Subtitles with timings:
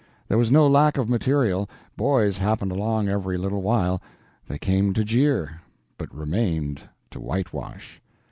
[0.27, 4.01] There was no lack of material; boys happened along every little while;
[4.47, 5.61] they came to jeer,
[5.95, 6.81] but remained
[7.11, 8.01] to whitewash.